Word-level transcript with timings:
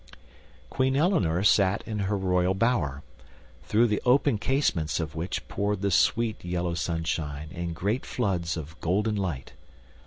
Queen 0.71 0.95
Eleanor 0.95 1.43
sat 1.43 1.83
in 1.87 1.99
her 1.99 2.17
royal 2.17 2.55
bower, 2.55 3.03
through 3.61 3.85
the 3.85 4.01
open 4.03 4.39
casements 4.39 4.99
of 4.99 5.13
which 5.13 5.47
poured 5.47 5.81
the 5.81 5.91
sweet 5.91 6.43
yellow 6.43 6.73
sunshine 6.73 7.51
in 7.51 7.71
great 7.71 8.03
floods 8.03 8.57
of 8.57 8.79
golden 8.81 9.15
light. 9.15 9.53